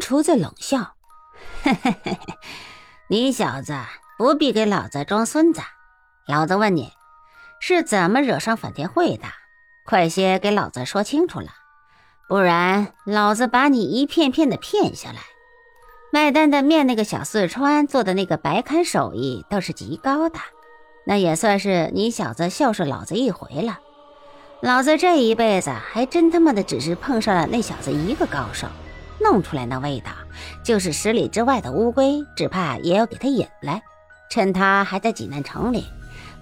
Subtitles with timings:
[0.00, 0.94] 厨子冷笑：“，
[3.08, 3.74] 你小子
[4.18, 5.60] 不必给老子装孙子。
[6.26, 6.92] 老子问你，
[7.60, 9.24] 是怎么惹上反天会的？
[9.86, 11.48] 快些给老子说清楚了，
[12.28, 15.20] 不然老子把你一片片的骗下来。
[16.12, 20.38] 卖担担面那个小四川做的那个白砍手艺倒是极高的，
[21.06, 23.78] 那也算是你小子孝顺老子一回了。
[24.60, 28.66] 老子这一辈子还真他妈的只是碰上了那小子一个高手。”
[29.30, 30.10] 弄出来那味道，
[30.62, 33.82] 就是十里之外的乌龟，只怕也要给他引来。
[34.30, 35.86] 趁他还在济南城里，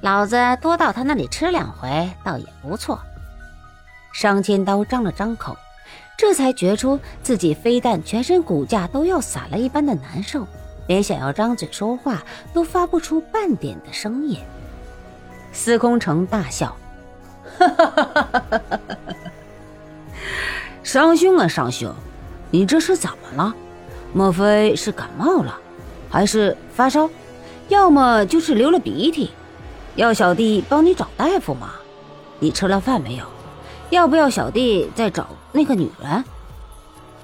[0.03, 3.01] 老子多到他那里吃两回，倒也不错。
[4.13, 5.57] 商千刀张了张口，
[6.17, 10.47] 这才觉出自己非但全身骨架都要散了一般的难受，
[10.87, 12.23] 连想要张嘴说话
[12.55, 14.39] 都发不出半点的声音。
[15.53, 16.77] 司空城大笑
[17.59, 18.81] ：“哈哈哈哈哈哈！
[20.85, 21.93] 商兄啊，商兄！”
[22.57, 23.55] 你这是怎么了？
[24.15, 25.61] 莫非是感冒了，
[26.09, 27.11] 还是发烧？
[27.69, 29.31] 要么就是流了鼻涕？
[29.95, 31.73] 要小弟帮你找大夫吗？
[32.41, 33.27] 你吃了饭没有？
[33.91, 36.25] 要不要小弟再找那个女人？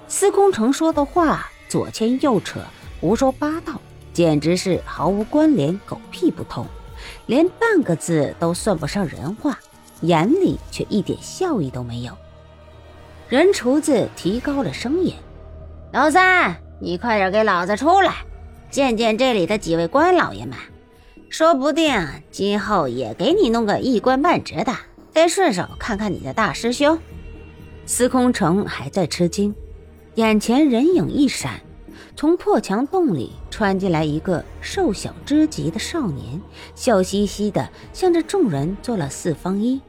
[0.07, 2.61] 司空城说的话左牵右扯，
[3.01, 3.81] 胡说八道，
[4.13, 6.67] 简直是毫无关联，狗屁不通，
[7.25, 9.59] 连半个字都算不上人话，
[10.03, 12.13] 眼里却一点笑意都没有。
[13.33, 15.15] 人厨子提高了声音
[15.91, 18.27] ：“老三，你快点给老子出来，
[18.71, 20.55] 见见这里的几位官老爷们，
[21.31, 24.77] 说不定今后也给你弄个一官半职的。
[25.13, 26.99] 再顺手看看你的大师兄。”
[27.89, 29.55] 司空城还在吃惊，
[30.17, 31.59] 眼前人影一闪，
[32.15, 36.39] 从破墙洞里穿进来一个瘦小之极的少年，
[36.75, 39.81] 笑嘻嘻的向着众人做了四方揖：“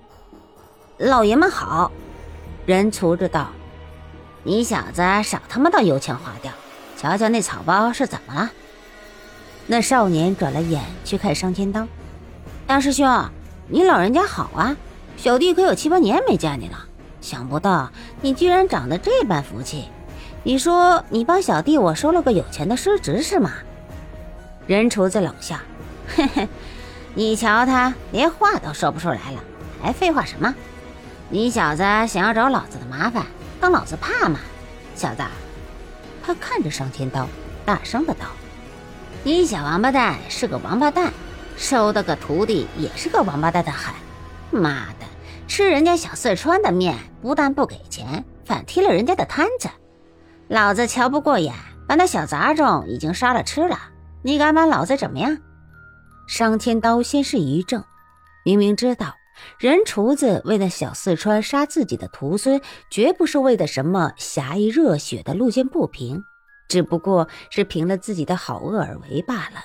[0.97, 1.91] 老爷们好。”
[2.65, 3.49] 人粗着道
[4.43, 6.51] ：“你小子少他妈的油腔滑调，
[6.97, 8.49] 瞧瞧那草包是怎么了？”
[9.67, 11.87] 那少年转了眼去看商千刀
[12.65, 13.29] ：“大师兄，
[13.67, 14.75] 你老人家好啊！
[15.17, 16.77] 小弟可有七八年没见你了，
[17.19, 19.89] 想不到你居然长得这般福气。
[20.43, 23.51] 你说你帮小弟我收了个有钱的师侄是吗？”
[24.67, 25.57] 人厨子冷笑
[26.15, 26.47] ：“嘿嘿，
[27.13, 29.43] 你瞧他连话都说不出来了，
[29.81, 30.55] 还废话什么？”
[31.29, 33.25] 你小子想要找老子的麻烦，
[33.59, 34.39] 当老子怕吗？
[34.95, 35.23] 小子，
[36.23, 37.27] 他看着商天刀，
[37.65, 38.27] 大声的道
[39.23, 41.11] ：“你小王八蛋是个王八蛋，
[41.57, 43.93] 收的个徒弟也是个王八蛋的很。
[44.51, 45.05] 妈的，
[45.47, 49.69] 吃人家小四川的面，不但不给钱，反踢了人家的摊子。
[50.47, 51.55] 老子瞧不过眼，
[51.87, 53.79] 把那小杂种已经杀了吃了。
[54.21, 55.37] 你敢把老子怎么样？”
[56.27, 57.83] 商天刀先是一怔，
[58.45, 59.15] 明明知道。
[59.57, 66.23] 人厨子为那小四川杀自己的徒孙，绝不是为的什么侠义热血的路见不平，
[66.67, 69.63] 只不过是凭了自己的好恶而为罢了。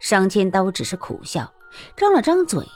[0.00, 1.52] 商千刀只是苦笑，
[1.96, 2.66] 张了张嘴，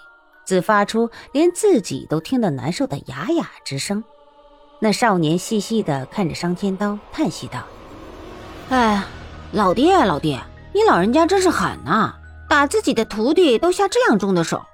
[0.45, 4.03] 自发出连自己都听得难受的哑哑之声。
[4.79, 7.65] 那少年细细的看着商千刀，叹息道
[8.71, 9.05] ：“哎，
[9.53, 10.41] 老爹，老爹，
[10.73, 12.15] 你老人家真是狠呐，
[12.49, 14.65] 打自己的徒弟都下这样重的手。”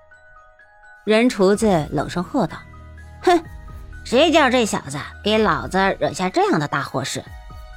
[1.07, 2.57] 人厨子冷声喝道
[3.23, 3.41] ：“哼，
[4.03, 7.23] 谁叫这小子给老子惹下这样的大祸事？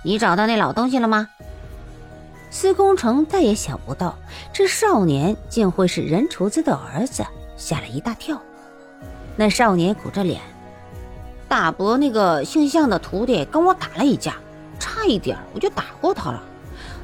[0.04, 1.28] 你找到那老东西了吗？”
[2.50, 4.18] 司空城再也想不到
[4.52, 7.24] 这少年竟会是人厨子的儿子，
[7.56, 8.42] 吓了一大跳。
[9.36, 10.42] 那少年苦着脸
[11.48, 14.38] ：“大伯那个姓向的徒弟跟我打了一架，
[14.80, 16.42] 差一点我就打过他了，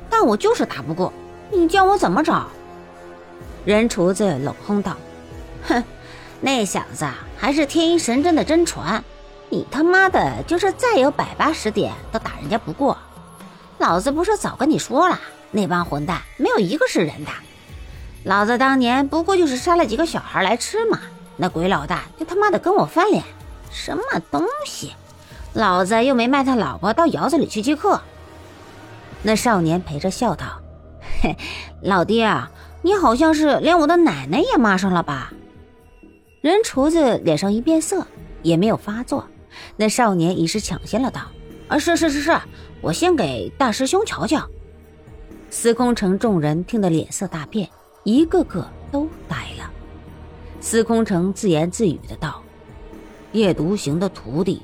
[0.10, 1.14] 但我就是打不过。
[1.52, 2.48] 你叫我怎么找？”
[3.64, 4.98] 人厨子冷哼道
[5.70, 5.84] ：“哼。”
[6.46, 9.04] 那小子还是天一神针的真传，
[9.50, 12.96] 你他妈的就是再有百八十点都打人家不过。
[13.80, 15.20] 老子不是早跟你说了，
[15.50, 17.32] 那帮混蛋没有一个是人的。
[18.26, 21.00] 老子当年不过就是杀了几个小孩来吃嘛，
[21.36, 23.24] 那鬼老大就他妈的跟我翻脸，
[23.72, 24.94] 什么东西？
[25.54, 28.00] 老子又没卖他老婆到窑子里去接客。
[29.24, 30.62] 那少年陪着笑道
[31.24, 31.36] ：“嘿，
[31.82, 32.52] 老爹啊，
[32.84, 35.34] 你好像是连我的奶奶也骂上了吧？”
[36.46, 38.06] 人厨子脸上一变色，
[38.44, 39.28] 也没有发作。
[39.78, 41.24] 那少年已是抢先了道
[41.68, 42.40] ：“啊，是是是是，
[42.82, 44.48] 我先给大师兄瞧瞧。”
[45.50, 47.68] 司空城众人听得脸色大变，
[48.04, 49.72] 一个个都呆了。
[50.62, 52.44] 司空城自言自语的道
[53.34, 54.62] ：“夜独行的徒弟，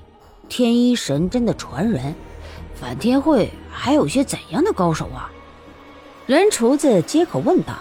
[0.48, 2.14] 天一神针的传人，
[2.76, 5.32] 反天会还有些怎样的高手啊？”
[6.28, 7.74] 人厨子接口问道：“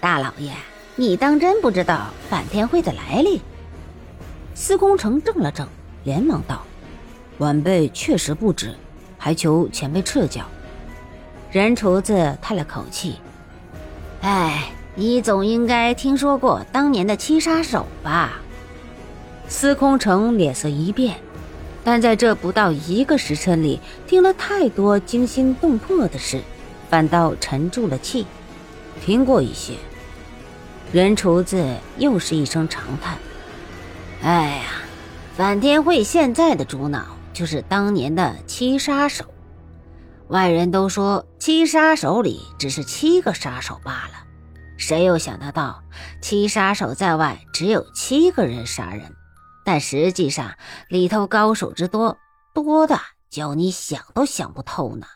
[0.00, 0.50] 大老爷。”
[0.96, 3.40] 你当真不知道反天会的来历？
[4.54, 5.66] 司空城怔了怔，
[6.04, 6.62] 连忙道
[7.38, 8.72] ：“晚辈确实不知，
[9.18, 10.44] 还求前辈赐教。”
[11.50, 13.16] 人厨子叹了口气
[14.22, 18.40] ：“哎，你总应该听说过当年的七杀手吧？”
[19.48, 21.16] 司空城脸色一变，
[21.82, 26.40] 但在这不到一个时辰里，听了太多惊心动魄的事，
[26.88, 28.24] 反倒沉住了气。
[29.04, 29.74] 听过一些。
[30.94, 33.18] 人厨子又是一声长叹
[34.22, 34.66] ：“哎呀，
[35.36, 39.24] 反天会现在的主脑就是当年的七杀手。
[40.28, 44.24] 外人都说七杀手里只是七个杀手罢了，
[44.76, 45.82] 谁又想得到
[46.22, 49.16] 七杀手在外只有七个人杀人？”
[49.66, 50.54] 但实际上，
[50.88, 52.18] 里头高手之多，
[52.54, 53.00] 多的
[53.30, 55.08] 叫你想都想不透呢。